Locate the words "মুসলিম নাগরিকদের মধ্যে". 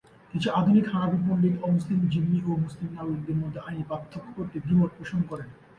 2.63-3.59